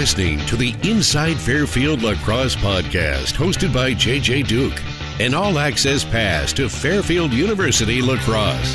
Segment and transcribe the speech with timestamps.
[0.00, 4.82] listening to the Inside Fairfield Lacrosse podcast hosted by JJ Duke,
[5.20, 8.74] an all access pass to Fairfield University Lacrosse.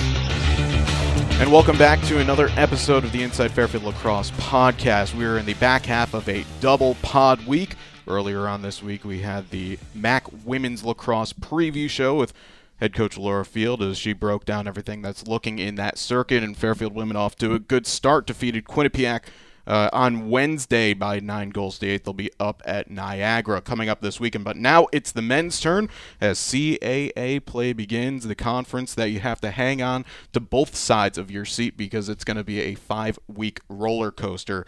[1.40, 5.16] And welcome back to another episode of the Inside Fairfield Lacrosse podcast.
[5.16, 7.73] We are in the back half of a double pod week.
[8.07, 12.34] Earlier on this week, we had the MAAC Women's Lacrosse preview show with
[12.80, 16.44] head coach Laura Field as she broke down everything that's looking in that circuit.
[16.44, 19.23] And Fairfield women off to a good start, defeated Quinnipiac
[19.68, 22.04] uh, on Wednesday by nine goals to eight.
[22.04, 24.44] They'll be up at Niagara coming up this weekend.
[24.44, 25.90] But now it's the men's turn
[26.22, 28.28] as CAA play begins.
[28.28, 32.09] The conference that you have to hang on to both sides of your seat because
[32.09, 34.66] it's going to be a five week roller coaster.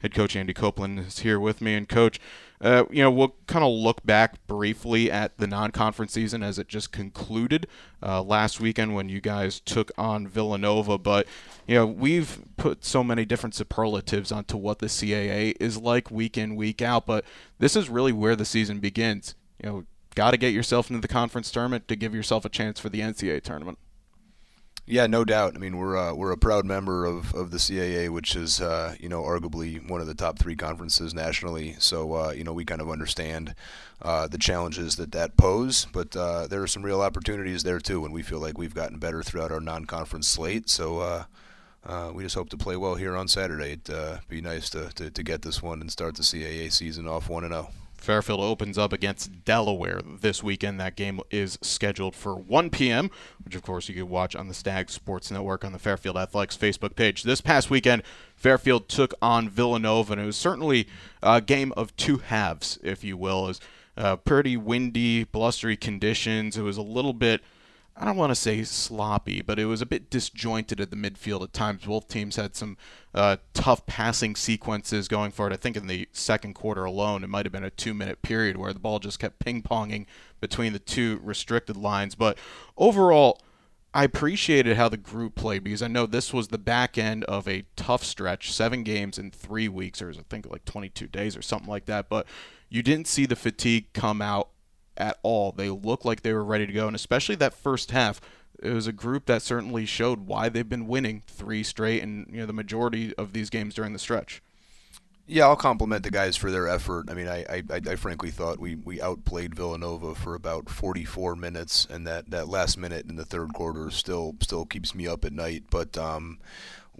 [0.00, 1.74] Head coach Andy Copelan is here with me.
[1.74, 2.18] And, coach,
[2.60, 6.68] uh, you know, we'll kind of look back briefly at the non-conference season as it
[6.68, 7.66] just concluded
[8.02, 10.98] uh, last weekend when you guys took on Villanova.
[10.98, 11.26] But
[11.66, 16.36] you know, we've put so many different superlatives onto what the CAA is like week
[16.36, 17.06] in, week out.
[17.06, 17.24] But
[17.58, 19.34] this is really where the season begins.
[19.62, 22.78] You know, got to get yourself into the conference tournament to give yourself a chance
[22.78, 23.78] for the NCAA tournament.
[24.90, 25.54] Yeah, no doubt.
[25.54, 28.96] I mean, we're uh, we're a proud member of, of the CAA, which is uh,
[28.98, 31.76] you know arguably one of the top three conferences nationally.
[31.78, 33.54] So uh, you know we kind of understand
[34.02, 38.04] uh, the challenges that that pose, but uh, there are some real opportunities there too,
[38.04, 40.68] and we feel like we've gotten better throughout our non-conference slate.
[40.68, 40.98] So.
[41.00, 41.24] Uh,
[42.12, 43.72] we just hope to play well here on Saturday.
[43.72, 47.30] It'd be nice to, to, to get this one and start the CAA season off
[47.30, 47.70] 1 and 0.
[48.00, 50.80] Fairfield opens up against Delaware this weekend.
[50.80, 53.10] That game is scheduled for 1 p.m.,
[53.44, 56.56] which of course you can watch on the Stag Sports Network on the Fairfield Athletics
[56.56, 57.22] Facebook page.
[57.22, 58.02] This past weekend,
[58.34, 60.88] Fairfield took on Villanova, and it was certainly
[61.22, 63.44] a game of two halves, if you will.
[63.44, 63.60] It was
[63.96, 66.56] uh, pretty windy, blustery conditions.
[66.56, 67.42] It was a little bit
[67.96, 71.42] I don't want to say sloppy, but it was a bit disjointed at the midfield
[71.42, 71.84] at times.
[71.84, 72.78] Both teams had some
[73.14, 75.52] uh, tough passing sequences going for it.
[75.52, 78.56] I think in the second quarter alone, it might have been a two minute period
[78.56, 80.06] where the ball just kept ping ponging
[80.40, 82.14] between the two restricted lines.
[82.14, 82.38] But
[82.78, 83.40] overall,
[83.92, 87.48] I appreciated how the group played because I know this was the back end of
[87.48, 91.42] a tough stretch, seven games in three weeks, or I think like 22 days or
[91.42, 92.08] something like that.
[92.08, 92.26] But
[92.68, 94.50] you didn't see the fatigue come out
[94.96, 95.52] at all.
[95.52, 98.20] They looked like they were ready to go, and especially that first half,
[98.62, 102.40] it was a group that certainly showed why they've been winning three straight, and you
[102.40, 104.42] know the majority of these games during the stretch.
[105.32, 107.08] Yeah, I'll compliment the guys for their effort.
[107.08, 111.86] I mean, I, I, I frankly thought we, we outplayed Villanova for about 44 minutes,
[111.88, 115.32] and that, that last minute in the third quarter still still keeps me up at
[115.32, 115.64] night.
[115.70, 116.40] But um,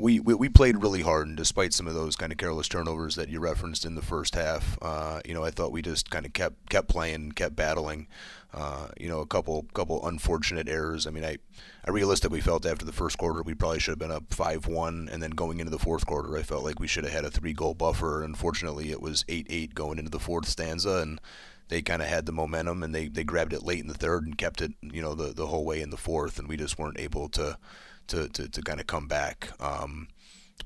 [0.00, 3.16] we, we, we played really hard, and despite some of those kind of careless turnovers
[3.16, 6.26] that you referenced in the first half, uh, you know, I thought we just kind
[6.26, 8.06] of kept kept playing, kept battling.
[8.52, 11.06] Uh, you know, a couple couple unfortunate errors.
[11.06, 11.38] I mean, I
[11.84, 15.08] I realistically felt after the first quarter we probably should have been up five one,
[15.10, 17.30] and then going into the fourth quarter, I felt like we should have had a
[17.30, 18.24] three goal buffer.
[18.24, 21.20] Unfortunately, it was eight eight going into the fourth stanza, and
[21.68, 24.26] they kind of had the momentum and they, they grabbed it late in the third
[24.26, 26.78] and kept it, you know, the, the whole way in the fourth, and we just
[26.78, 27.56] weren't able to
[28.10, 29.50] to, to, to kind of come back.
[29.60, 30.08] Um,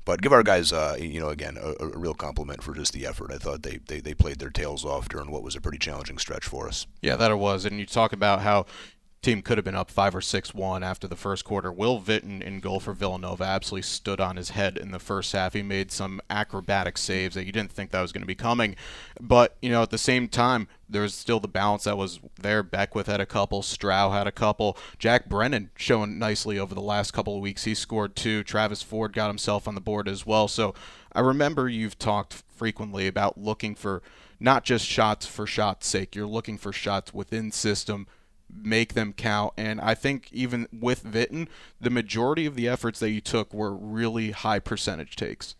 [0.03, 3.07] but give our guys, uh, you know, again, a, a, real compliment for just the
[3.07, 3.31] effort.
[3.31, 6.19] I thought they, they, they played their tails off during what was a pretty challenging
[6.19, 6.85] stretch for us.
[7.01, 7.65] Yeah, that it was.
[7.65, 8.65] And you talk about how
[9.25, 11.71] team could have been up five or six one after the first quarter.
[11.71, 15.53] Will Vitten in goal for Villanova absolutely stood on his head in the first half.
[15.53, 18.75] He made some acrobatic saves that you didn't think that was going to be coming,
[19.19, 22.61] but you know at the same time there was still the balance that was there.
[22.61, 27.11] Beckwith had a couple, Strow had a couple, Jack Brennan showing nicely over the last
[27.11, 27.63] couple of weeks.
[27.63, 28.43] He scored two.
[28.43, 30.47] Travis Ford got himself on the board as well.
[30.47, 30.75] So
[31.13, 34.03] I remember you've talked frequently about looking for
[34.39, 36.15] not just shots for shots' sake.
[36.15, 38.05] You're looking for shots within system
[38.53, 39.53] make them count.
[39.57, 41.47] And I think even with Vitten,
[41.79, 45.55] the majority of the efforts that you took were really high percentage takes.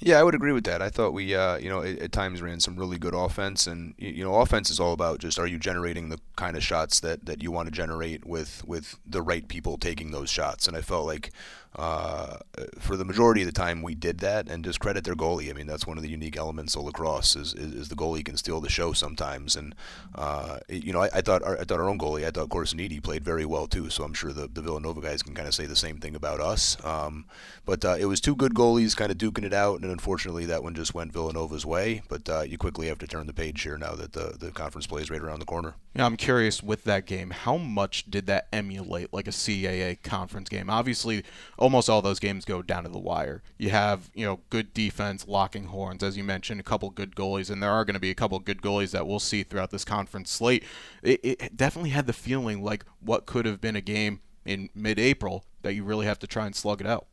[0.00, 0.80] Yeah, I would agree with that.
[0.80, 3.94] I thought we, uh, you know, at, at, times ran some really good offense, and
[3.98, 7.26] you know, offense is all about just are you generating the kind of shots that,
[7.26, 10.68] that you want to generate with with the right people taking those shots.
[10.68, 11.32] And I felt like
[11.76, 12.38] uh,
[12.78, 15.50] for the majority of the time we did that and just credit their goalie.
[15.50, 18.24] I mean, that's one of the unique elements of lacrosse is, is, is the goalie
[18.24, 19.54] can steal the show sometimes.
[19.54, 19.74] And,
[20.14, 23.02] uh, you know, I, I, thought our, I thought our own goalie, I thought Corsiniti
[23.02, 23.90] played very well too.
[23.90, 26.40] So I'm sure the, the Villanova guys can kind of say the same thing about
[26.40, 26.82] us.
[26.84, 27.26] Um,
[27.64, 29.80] but uh, it was two good goalies kind of duking it out.
[29.82, 32.02] And unfortunately that one just went Villanova's way.
[32.08, 34.86] But uh, you quickly have to turn the page here now that the, the conference
[34.86, 35.74] play is right around the corner.
[35.94, 40.48] Yeah, I'm curious with that game, how much did that emulate like a CAA conference
[40.48, 40.70] game?
[40.70, 41.24] Obviously,
[41.58, 43.42] almost all those games go down to the wire.
[43.58, 47.50] You have, you know, good defense, locking horns, as you mentioned, a couple good goalies,
[47.50, 49.84] and there are going to be a couple good goalies that we'll see throughout this
[49.84, 50.64] conference slate.
[51.02, 55.44] It, it definitely had the feeling like what could have been a game in mid-April
[55.62, 57.06] that you really have to try and slug it out.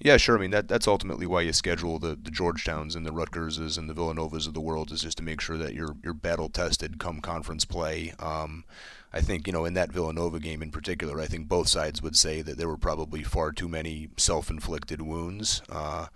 [0.00, 0.36] Yeah, sure.
[0.36, 3.88] I mean that that's ultimately why you schedule the, the Georgetowns and the Rutgerses and
[3.88, 6.98] the Villanovas of the world is just to make sure that you're you're battle tested
[6.98, 8.12] come conference play.
[8.18, 8.64] Um,
[9.12, 12.16] I think you know in that Villanova game in particular, I think both sides would
[12.16, 15.62] say that there were probably far too many self-inflicted wounds.
[15.68, 16.06] Uh,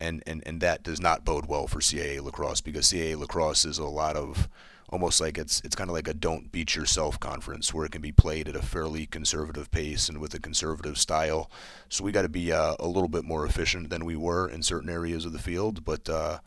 [0.00, 3.78] and, and, and that does not bode well for CAA lacrosse because CAA lacrosse is
[3.78, 4.48] a lot of
[4.92, 8.02] almost like it's it's kind of like a don't beat yourself conference where it can
[8.02, 11.50] be played at a fairly conservative pace and with a conservative style.
[11.88, 14.62] So we got to be uh, a little bit more efficient than we were in
[14.62, 16.38] certain areas of the field, but uh,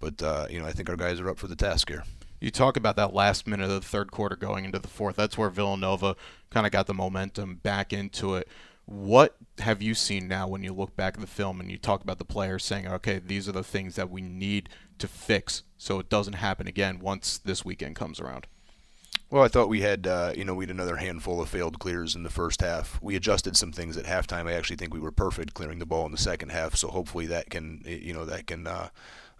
[0.00, 2.02] but uh, you know I think our guys are up for the task here.
[2.40, 5.14] You talk about that last minute of the third quarter going into the fourth.
[5.14, 6.16] That's where Villanova
[6.50, 8.48] kind of got the momentum back into it.
[8.84, 12.02] What have you seen now when you look back at the film and you talk
[12.02, 14.68] about the players saying, okay, these are the things that we need
[14.98, 18.46] to fix so it doesn't happen again once this weekend comes around?
[19.30, 22.14] Well, I thought we had, uh, you know, we had another handful of failed clears
[22.14, 23.02] in the first half.
[23.02, 24.46] We adjusted some things at halftime.
[24.46, 26.76] I actually think we were perfect clearing the ball in the second half.
[26.76, 28.90] So hopefully that can, you know, that can uh,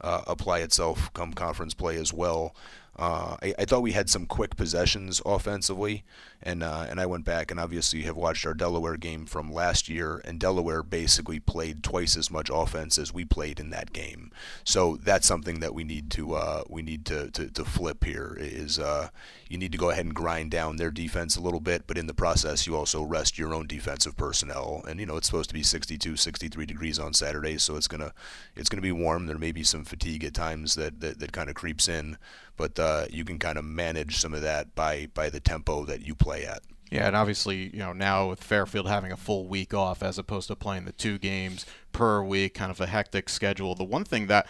[0.03, 2.55] uh, apply itself come conference play as well.
[2.95, 6.05] Uh, I, I, thought we had some quick possessions offensively,
[6.43, 9.89] and uh, and I went back and obviously have watched our Delaware game from last
[9.89, 14.31] year, and Delaware basically played twice as much offense as we played in that game.
[14.63, 18.37] So that's something that we need to uh, we need to, to, to, flip here.
[18.39, 19.09] Is uh,
[19.49, 22.09] you need to go ahead and grind down their defense a little bit, but in
[22.09, 24.85] the process you also rest your own defensive personnel.
[24.87, 28.13] And you know it's supposed to be 62, 63 degrees on Saturday, so it's gonna
[28.55, 29.25] it's gonna be warm.
[29.25, 32.17] There may be some fatigue at times that that, that kind of creeps in
[32.57, 36.07] but uh, you can kind of manage some of that by by the tempo that
[36.07, 36.63] you play at.
[36.91, 40.49] Yeah, and obviously, you know, now with Fairfield having a full week off as opposed
[40.49, 43.75] to playing the two games per week, kind of a hectic schedule.
[43.75, 44.47] The one thing that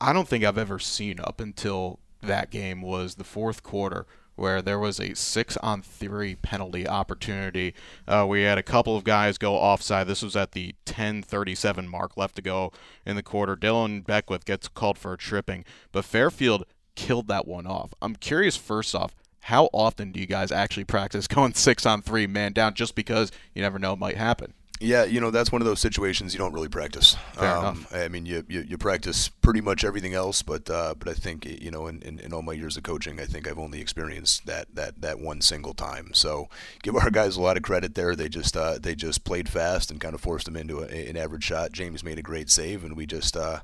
[0.00, 4.06] I don't think I've ever seen up until that game was the fourth quarter
[4.40, 7.74] where there was a six on three penalty opportunity.
[8.08, 10.06] Uh, we had a couple of guys go offside.
[10.06, 12.72] This was at the 10:37 mark left to go
[13.04, 13.54] in the quarter.
[13.54, 16.64] Dylan Beckwith gets called for a tripping, but Fairfield
[16.94, 17.92] killed that one off.
[18.00, 19.14] I'm curious, first off,
[19.44, 23.30] how often do you guys actually practice going six on three, man down, just because
[23.54, 24.54] you never know it might happen?
[24.82, 27.14] Yeah, you know that's one of those situations you don't really practice.
[27.34, 27.94] Fair um, enough.
[27.94, 31.44] I mean, you, you, you practice pretty much everything else, but uh, but I think
[31.44, 34.46] you know in, in, in, all my years of coaching, I think I've only experienced
[34.46, 36.14] that that, that one single time.
[36.14, 36.48] So
[36.82, 38.16] give our guys a lot of credit there.
[38.16, 41.16] They just uh, they just played fast and kind of forced them into a, an
[41.18, 41.72] average shot.
[41.72, 43.36] James made a great save, and we just.
[43.36, 43.60] Uh,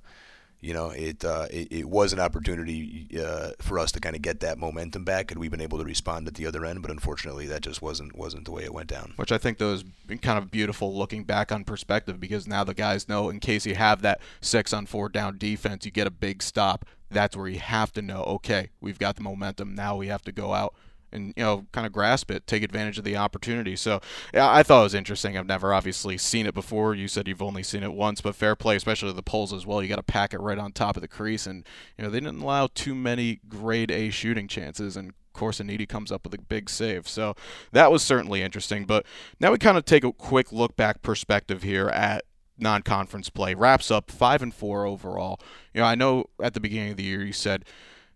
[0.61, 4.23] you know, it, uh, it, it was an opportunity uh, for us to kind of
[4.23, 6.83] get that momentum back, and we've been able to respond at the other end.
[6.83, 9.13] But unfortunately, that just wasn't wasn't the way it went down.
[9.17, 9.85] Which I think those
[10.23, 13.75] kind of beautiful looking back on perspective because now the guys know in case you
[13.75, 16.85] have that six on four down defense, you get a big stop.
[17.11, 19.75] That's where you have to know, okay, we've got the momentum.
[19.75, 20.75] Now we have to go out
[21.17, 23.75] and you know kind of grasp it, take advantage of the opportunity.
[23.75, 24.01] So
[24.33, 25.37] yeah, I thought it was interesting.
[25.37, 26.95] I've never obviously seen it before.
[26.95, 29.83] You said you've only seen it once, but fair play, especially the poles as well.
[29.83, 31.67] You got to pack it right on top of the crease, and
[31.99, 35.13] you know they didn't allow too many grade A shooting chances and.
[35.35, 37.07] Corsiniti comes up with a big save.
[37.07, 37.35] So
[37.73, 38.87] that was certainly interesting.
[38.87, 39.05] But
[39.39, 42.25] now we kind of take a quick look back perspective here at
[42.59, 43.55] non-conference play.
[43.55, 45.39] Wraps up five and four overall.
[45.75, 47.67] You know, I know at the beginning of the year you said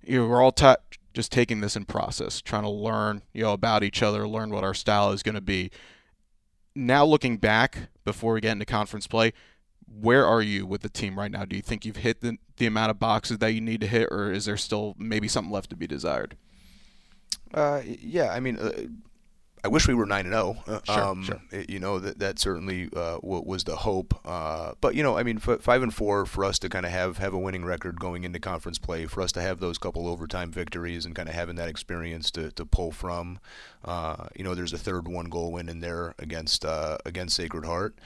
[0.03, 0.75] you we're all t-
[1.13, 4.65] just taking this in process, trying to learn, you know, about each other, learn what
[4.65, 5.71] our style is going to be.
[6.75, 9.33] Now looking back before we get into conference play,
[9.87, 11.45] where are you with the team right now?
[11.45, 14.09] Do you think you've hit the, the amount of boxes that you need to hit,
[14.11, 16.37] or is there still maybe something left to be desired?
[17.53, 18.71] Uh, yeah, I mean, uh,
[19.63, 20.57] I wish we were nine and zero.
[20.67, 20.81] Oh.
[20.85, 21.41] Sure, um, sure.
[21.69, 24.19] you know that that certainly uh, was the hope.
[24.25, 26.93] Uh, but you know, I mean, f- five and four for us to kind of
[26.93, 30.09] have have a winning record going into conference play, for us to have those couple
[30.09, 33.39] overtime victories and kind of having that experience to, to pull from.
[33.85, 37.65] Uh, you know, there's a third one goal win in there against uh, against Sacred
[37.65, 37.97] Heart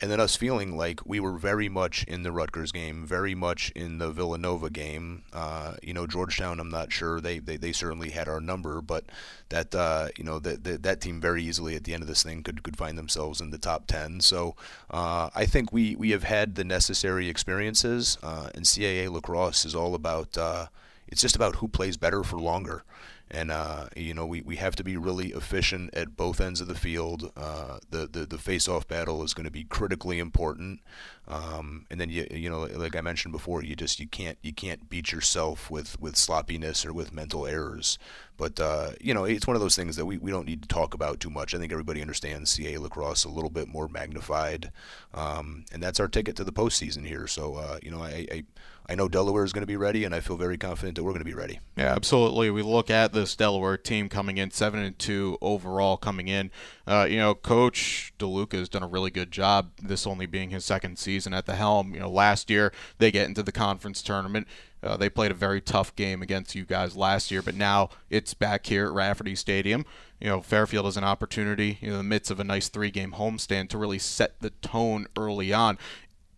[0.00, 3.70] and then us feeling like we were very much in the Rutgers game, very much
[3.72, 5.22] in the Villanova game.
[5.32, 9.04] Uh, you know, Georgetown, I'm not sure they, they, they certainly had our number, but
[9.50, 12.22] that uh, you know that, that that team very easily at the end of this
[12.22, 14.20] thing could could find themselves in the top ten.
[14.20, 14.56] So
[14.90, 19.74] uh, I think we we have had the necessary experiences, uh, and CAA lacrosse is
[19.74, 20.38] all about.
[20.38, 20.66] Uh,
[21.08, 22.84] it's just about who plays better for longer
[23.30, 26.68] and uh, you know we, we have to be really efficient at both ends of
[26.68, 27.32] the field.
[27.36, 30.80] Uh, the, the the face-off battle is going to be critically important,
[31.28, 34.52] um, and then you you know like I mentioned before, you just you can't you
[34.52, 37.98] can't beat yourself with with sloppiness or with mental errors.
[38.36, 40.68] But uh, you know it's one of those things that we, we don't need to
[40.68, 41.54] talk about too much.
[41.54, 44.72] I think everybody understands CAA lacrosse a little bit more magnified,
[45.14, 47.26] um, and that's our ticket to the postseason here.
[47.26, 48.44] So uh, you know I, I
[48.90, 51.12] I know Delaware is going to be ready, and I feel very confident that we're
[51.12, 51.60] going to be ready.
[51.76, 52.50] Yeah, absolutely.
[52.50, 56.50] We look at this Delaware team coming in seven and two overall coming in.
[56.88, 59.70] Uh, you know, Coach DeLuca has done a really good job.
[59.80, 61.94] This only being his second season at the helm.
[61.94, 64.48] You know, last year they get into the conference tournament.
[64.82, 68.34] Uh, they played a very tough game against you guys last year, but now it's
[68.34, 69.84] back here at Rafferty Stadium.
[70.20, 73.12] You know, Fairfield is an opportunity you know, in the midst of a nice three-game
[73.12, 75.78] homestand to really set the tone early on.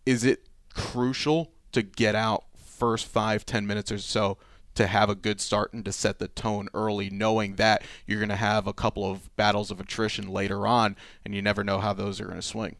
[0.05, 4.37] Is it crucial to get out first five, ten minutes or so
[4.75, 8.29] to have a good start and to set the tone early, knowing that you're going
[8.29, 11.93] to have a couple of battles of attrition later on, and you never know how
[11.93, 12.75] those are going to swing.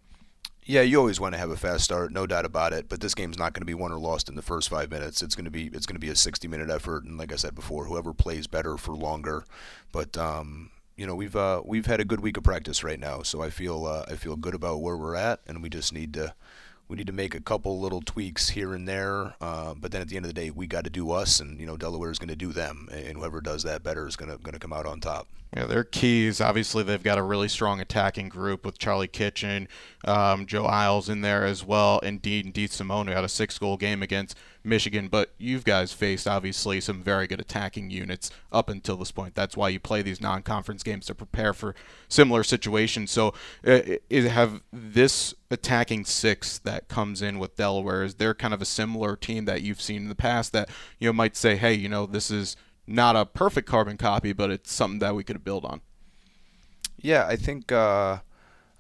[0.66, 2.88] Yeah, you always want to have a fast start, no doubt about it.
[2.88, 5.22] But this game's not going to be won or lost in the first five minutes.
[5.22, 7.54] It's going to be it's going to be a 60-minute effort, and like I said
[7.54, 9.44] before, whoever plays better for longer.
[9.92, 13.24] But um, you know, we've uh, we've had a good week of practice right now,
[13.24, 16.14] so I feel uh, I feel good about where we're at, and we just need
[16.14, 16.34] to
[16.88, 19.36] we need to make a couple little tweaks here and there.
[19.42, 21.60] Uh, but then at the end of the day, we got to do us, and
[21.60, 24.32] you know Delaware is going to do them, and whoever does that better is going
[24.32, 25.28] to going to come out on top.
[25.56, 26.42] Yeah, their keys.
[26.42, 29.68] Obviously, they've got a really strong attacking group with Charlie Kitchen,
[30.04, 34.02] um, Joe Isles in there as well, and Dean Simone who had a six-goal game
[34.02, 35.08] against Michigan.
[35.08, 39.36] But you've guys faced obviously some very good attacking units up until this point.
[39.36, 41.76] That's why you play these non-conference games to prepare for
[42.08, 43.12] similar situations.
[43.12, 43.34] So,
[43.66, 48.66] uh, have this attacking six that comes in with Delaware is there kind of a
[48.66, 51.90] similar team that you've seen in the past that you know might say, hey, you
[51.90, 52.56] know, this is
[52.88, 55.82] not a perfect carbon copy, but it's something that we could build on.
[56.98, 57.72] Yeah, I think.
[57.72, 58.20] Uh,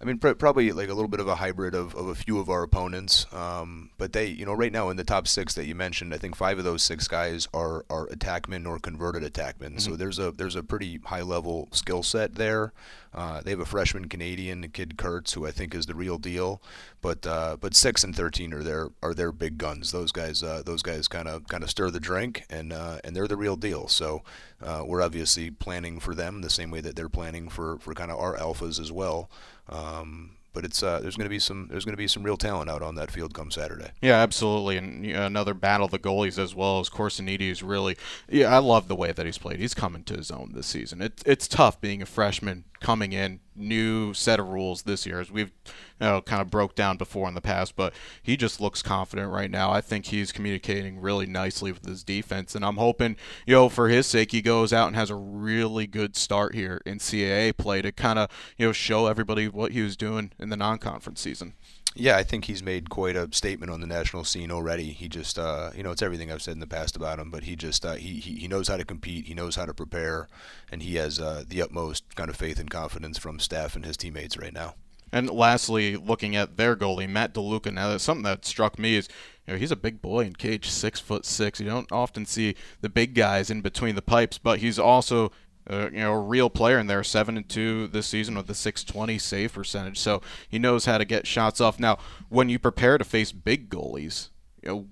[0.04, 2.38] I mean, pr- probably like a little bit of a hybrid of, of a few
[2.38, 3.26] of our opponents.
[3.32, 6.18] Um, but they, you know, right now in the top six that you mentioned, I
[6.18, 9.78] think five of those six guys are, are attackmen or converted attackmen.
[9.78, 9.78] Mm-hmm.
[9.80, 12.74] So there's a there's a pretty high level skill set there.
[13.14, 16.62] Uh, they have a freshman Canadian, kid Kurtz, who I think is the real deal.
[17.02, 19.92] But uh, but six and thirteen are their are their big guns.
[19.92, 23.16] Those guys uh, those guys kind of kind of stir the drink, and uh, and
[23.16, 23.88] they're the real deal.
[23.88, 24.24] So
[24.64, 28.12] uh, we're obviously planning for them the same way that they're planning for for kind
[28.12, 29.30] of our alphas as well.
[29.70, 32.38] Um, but it's uh, there's going to be some there's going to be some real
[32.38, 33.90] talent out on that field come Saturday.
[34.02, 37.98] Yeah, absolutely, and you know, another battle the goalies as well as Corsiniti is really
[38.30, 39.60] yeah I love the way that he's played.
[39.60, 41.02] He's coming to his own this season.
[41.02, 45.32] It's it's tough being a freshman coming in, new set of rules this year, as
[45.32, 45.52] we've
[46.00, 47.76] you know, kind of broke down before in the past.
[47.76, 49.72] But he just looks confident right now.
[49.72, 53.16] I think he's communicating really nicely with his defense, and I'm hoping,
[53.48, 56.82] you know, for his sake, he goes out and has a really good start here
[56.86, 60.50] in CAA play to kind of you know show everybody what he was doing in
[60.50, 61.54] the non-conference season.
[61.96, 64.94] Yeah, I think he's made quite a statement on the national scene already.
[64.94, 67.44] He just, uh, you know, it's everything I've said in the past about him, but
[67.44, 70.28] he just, uh, he, he, he knows how to compete, he knows how to prepare,
[70.72, 73.96] and he has uh, the utmost kind of faith and confidence from staff and his
[73.96, 74.74] teammates right now.
[75.12, 77.72] And lastly, looking at their goalie, Matt DeLuca.
[77.72, 79.08] Now, something that struck me is,
[79.46, 81.60] you know, he's a big boy in cage, six foot six.
[81.60, 85.32] You don't often see the big guys in between the pipes, but he's also
[85.70, 88.56] uh, you know, a real player in there, seven and two this season with a
[88.56, 90.00] 620 save percentage.
[90.00, 91.80] So he knows how to get shots off.
[91.80, 91.98] Now,
[92.30, 94.30] when you prepare to face big goalies,
[94.62, 94.88] you know,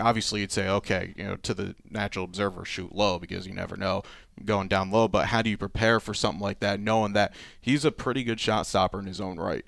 [0.00, 3.76] obviously you'd say, okay, you know, to the natural observer, shoot low because you never
[3.76, 4.02] know
[4.44, 5.08] going down low.
[5.08, 8.40] But how do you prepare for something like that, knowing that he's a pretty good
[8.40, 9.64] shot stopper in his own right?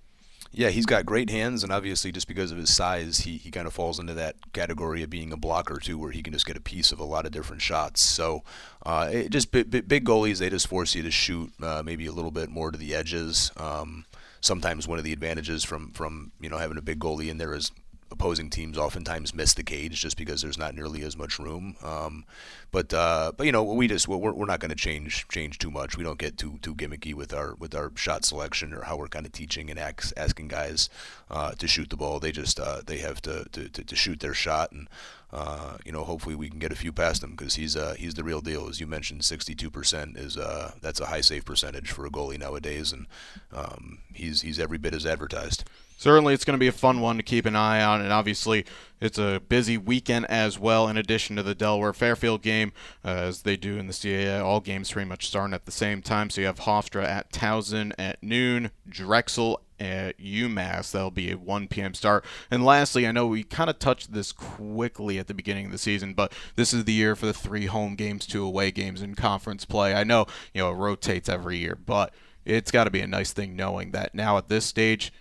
[0.56, 3.66] Yeah, he's got great hands, and obviously, just because of his size, he, he kind
[3.66, 6.56] of falls into that category of being a blocker too, where he can just get
[6.56, 8.00] a piece of a lot of different shots.
[8.00, 8.42] So,
[8.86, 12.12] uh, it just big, big, goalies, they just force you to shoot uh, maybe a
[12.12, 13.52] little bit more to the edges.
[13.58, 14.06] Um,
[14.40, 17.52] sometimes one of the advantages from from you know having a big goalie in there
[17.54, 17.70] is
[18.10, 21.76] opposing teams oftentimes miss the cage just because there's not nearly as much room.
[21.82, 22.24] Um,
[22.70, 25.70] but uh, but you know we just we're, we're not going to change change too
[25.70, 25.96] much.
[25.96, 29.08] We don't get too too gimmicky with our with our shot selection or how we're
[29.08, 30.88] kind of teaching and ask, asking guys
[31.30, 32.20] uh, to shoot the ball.
[32.20, 34.88] They just uh, they have to, to, to, to, shoot their shot and.
[35.32, 38.14] Uh, you know, hopefully we can get a few past him because he's uh, he's
[38.14, 38.68] the real deal.
[38.68, 42.92] As you mentioned, 62% is uh, that's a high save percentage for a goalie nowadays,
[42.92, 43.06] and
[43.52, 45.64] um, he's he's every bit as advertised.
[45.98, 48.66] Certainly it's going to be a fun one to keep an eye on and obviously
[49.00, 53.42] it's a busy weekend as well in addition to the delaware fairfield game uh, as
[53.42, 56.28] they do in the caa all games pretty much starting at the same time.
[56.28, 61.68] So you have hofstra at towson at noon drexel at umass that'll be a 1
[61.68, 65.66] p.m start and lastly i know we kind of touched this quickly at the beginning
[65.66, 68.70] of the season but this is the year for the three home games two away
[68.70, 72.14] games in conference play i know you know it rotates every year but
[72.44, 75.12] it's got to be a nice thing knowing that now at this stage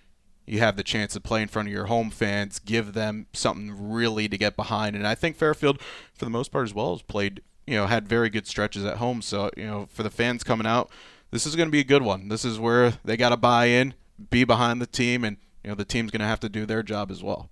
[0.45, 3.91] you have the chance to play in front of your home fans, give them something
[3.91, 4.95] really to get behind.
[4.95, 5.81] And I think Fairfield,
[6.13, 8.97] for the most part as well, has played, you know, had very good stretches at
[8.97, 9.21] home.
[9.21, 10.89] So, you know, for the fans coming out,
[11.31, 12.27] this is going to be a good one.
[12.27, 13.95] This is where they got to buy in,
[14.29, 16.83] be behind the team, and, you know, the team's going to have to do their
[16.83, 17.49] job as well.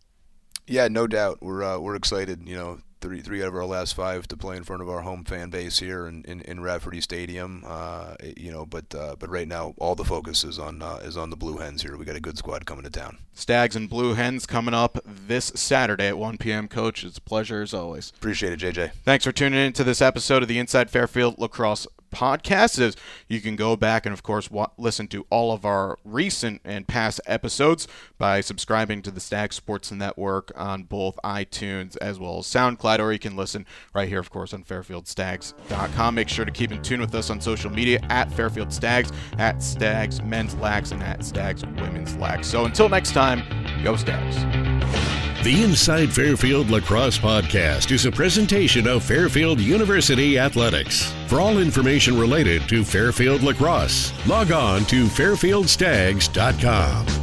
[0.68, 1.40] Yeah, no doubt.
[1.42, 2.48] We're, uh, we're excited.
[2.48, 5.02] You know, three three out of our last five to play in front of our
[5.02, 7.64] home fan base here in in, in Rafferty Stadium.
[7.68, 11.18] Uh, you know, but uh, but right now all the focus is on uh, is
[11.18, 11.98] on the Blue Hens here.
[11.98, 13.18] We got a good squad coming to town.
[13.34, 16.68] Stags and Blue Hens coming up this Saturday at 1 p.m.
[16.68, 18.14] Coach, it's a pleasure as always.
[18.16, 18.92] Appreciate it, JJ.
[19.04, 22.96] Thanks for tuning in to this episode of the Inside Fairfield Lacrosse podcast is
[23.28, 26.88] you can go back and of course wa- listen to all of our recent and
[26.88, 32.46] past episodes by subscribing to the Stag Sports Network on both iTunes as well as
[32.46, 36.72] SoundCloud or you can listen right here of course on fairfieldstags.com make sure to keep
[36.72, 41.02] in tune with us on social media at Fairfield Stags at Stags Men's Lax and
[41.04, 42.48] at Stags Women's Lax.
[42.48, 43.44] So until next time
[43.84, 51.12] go Stags the Inside Fairfield Lacrosse Podcast is a presentation of Fairfield University Athletics.
[51.28, 57.23] For all information related to Fairfield Lacrosse, log on to fairfieldstags.com.